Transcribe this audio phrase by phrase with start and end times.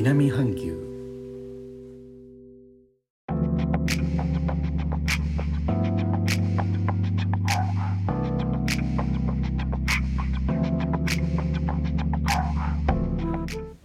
[0.00, 0.78] 南半球。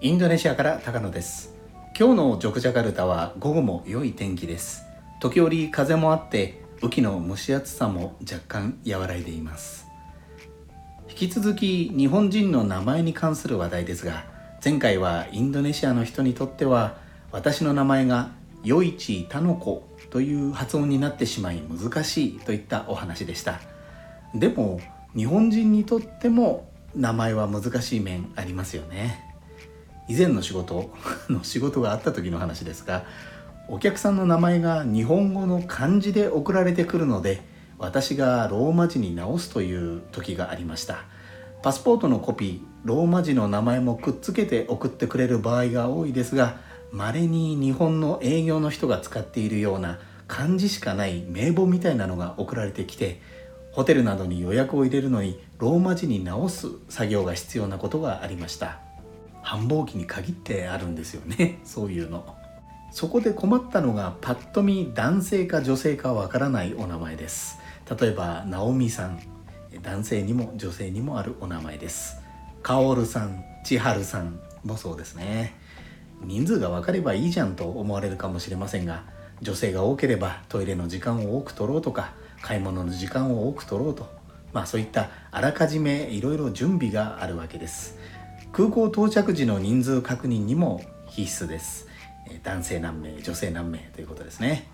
[0.00, 1.54] インドネシアから高野です。
[1.94, 4.86] 今日のジョクジャカルタは午後も良い天気です。
[5.20, 9.86] 時折風もあって雨季の蒸し暑さも若干和らいでいます。
[11.10, 16.96] 引き続き日本人の名前に関する話題ですが前回はインドネシアの人にとっては
[17.30, 18.32] 私の名前が
[18.64, 23.60] ヨイチタノコという発音になってしまい難しいといったお話でした。
[24.34, 24.80] でも
[25.14, 29.24] 日本人にとっても名前は難しい面ありますよね。
[30.08, 30.90] 以前の仕事
[31.28, 33.04] の仕事があった時の話ですが
[33.68, 37.42] お客さんの名前が日本語の漢字で送られてくるので
[37.78, 41.04] 私がローマ字に直すという時がありました。
[41.62, 46.60] パスポートのコピーローマ字の名前もくっつけて送ってくれる場合が多いですが
[46.92, 53.20] 稀に日本の営業の人が使っているような漢字しかない名簿みたいなのが送られてきて
[53.72, 58.80] ホテルなどに予約を入れるのにローマ字に直す作業が必要なことがありました。
[59.42, 61.60] 繁忙期に限ってあるんですよね。
[61.64, 62.36] そういうの
[62.90, 67.58] そこで困ったのがパッと見男性か女性かわからないお名前です。
[68.00, 69.37] 例えば直美さん。
[69.82, 72.16] 男性にも女性にもあるお名前です。
[72.62, 75.54] カオルさん千春さんもそうですね。
[76.24, 79.04] 人数が分かればいいじゃんと思われるかもしれませんが
[79.40, 82.12] 女性が多ければトイレの時間を多く取ろうとか
[82.42, 84.08] 買い物の時間を多く取ろうと
[84.52, 87.98] まあそういったあらかじめいろいろ準備があるわけです。
[88.52, 91.86] 空港到着時の人数確認にも必須です。
[92.42, 94.68] 男性何名女性何名ということですね。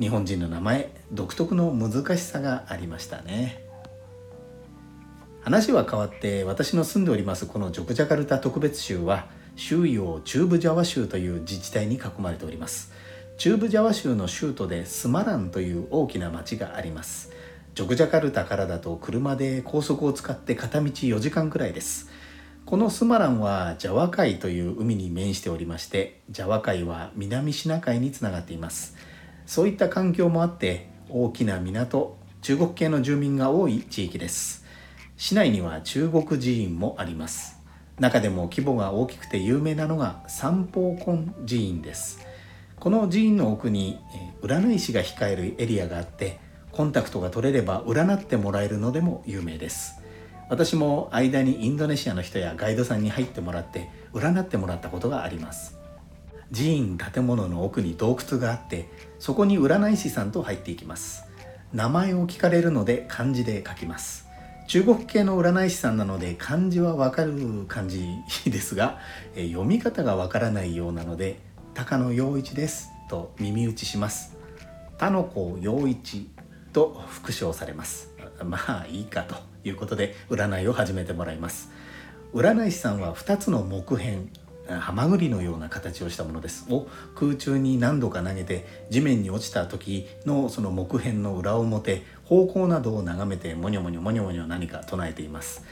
[0.00, 3.71] 日本人の名前独特の難しさがありましたね。
[5.44, 12.92] 話は変わって私の住んでおりますこのジョクジャカルタ特別州は周囲を中部ジャワ州という自治体に囲まれております。
[13.38, 17.32] 中部ジャワ州の州都でスマランという大きな町があります。
[17.74, 22.08] ジョクジャカルタからだと車で高速を使って片道4時間くらいです。
[22.64, 28.96] このスマランはジャワ海という海に面しておりましてジャワ海は南シナ海につながっています。
[29.44, 34.61] そういった環境もあって大きな港中国系の住民が多い地域です。
[35.22, 37.56] 市内には中国寺院もあります。
[38.00, 42.26] 中でも規模が大きくて有名なのが三宝根寺院です。
[42.80, 44.00] この寺院の奥に
[44.42, 46.40] 占い師が控えるエリアがあって
[46.72, 49.94] コンタクトが取れれば占ってもらえるのでも有名です。
[50.48, 55.78] 私も間にインドネシアの人やガイドさんに入ってもらって占ってもらったことがあります。
[56.52, 58.90] 寺院建物の奥に洞窟があって
[59.20, 61.22] そこに占い師さんと入っていきます。
[61.72, 64.31] 名前を聞かれるので漢字で書きます。
[64.68, 68.06] 中国系の占い師さんなので漢字はわかる感じ
[68.46, 68.98] ですが
[69.34, 71.40] 読み方がわからないようなので
[71.74, 74.36] 高野陽一ですと耳打ちします。
[74.98, 76.30] 田の子陽一
[76.72, 78.14] と復唱されます。
[78.44, 81.70] まあいいかということで占いを始めてもらいます。
[82.32, 84.10] 占い師さんは2つの木片
[84.68, 86.66] ハマグリのような形をしたものです。
[86.70, 95.64] を空中に何度か投げて地面に落ちた時のその木片の裏表方向などを眺めてモニョモニョモニョモニョ何か唱えています。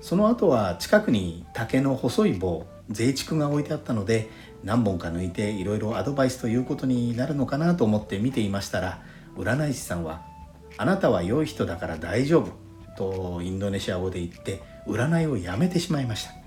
[0.00, 4.28] その後は近くに竹の細い棒税畜が置いてあったので
[4.62, 9.02] 何本か抜いていろいろアドバイスということになるのかなと思って見ていましたら
[9.36, 10.22] 占い師さんは
[10.76, 12.52] 「あなたは良い人だから大丈夫」
[12.96, 16.45] とインドネシア語で言って占いをやめてしまいました。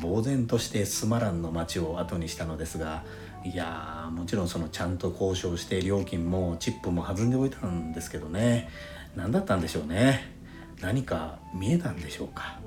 [0.00, 3.04] 呆然としてスマランの町を後にしたのですが
[3.44, 8.68] いやもちろんそのちゃんと交渉して料金もチップも弾んでおいたんですけどね。
[9.16, 10.32] 何だったんでしょうね。
[10.80, 12.58] 何か見えたんでしょうか。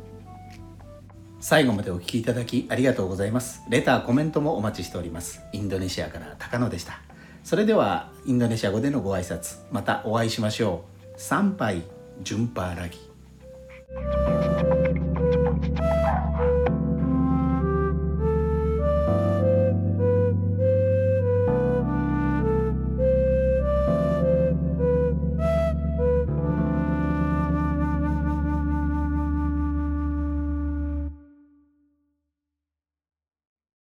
[1.39, 3.63] 最後までお聴きいただきありがとうございます。
[3.69, 5.41] レターコメントもお待ちしております。
[5.53, 6.99] インドネシアから高野でした。
[7.43, 10.85] それではインドネシア語でのご挨拶またお会いしましょ
[11.15, 11.19] う。
[11.19, 11.83] 参拝
[12.23, 12.97] 順パーラギ。